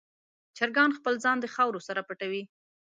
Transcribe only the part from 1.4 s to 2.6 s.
د خاورو سره پټوي.